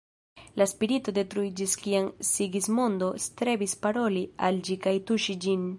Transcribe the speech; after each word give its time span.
La 0.61 0.65
spirito 0.71 1.13
detruiĝis 1.17 1.75
kiam 1.83 2.09
Sigismondo 2.31 3.13
strebis 3.27 3.79
paroli 3.87 4.27
al 4.49 4.63
ĝi 4.69 4.83
kaj 4.87 5.01
tuŝi 5.11 5.41
ĝin. 5.47 5.69